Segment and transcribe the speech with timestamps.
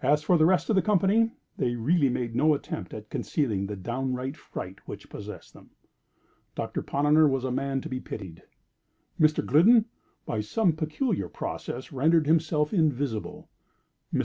[0.00, 3.76] As for the rest of the company, they really made no attempt at concealing the
[3.76, 5.68] downright fright which possessed them.
[6.54, 8.44] Doctor Ponnonner was a man to be pitied.
[9.20, 9.44] Mr.
[9.44, 9.84] Gliddon,
[10.24, 13.50] by some peculiar process, rendered himself invisible.
[14.14, 14.18] Mr.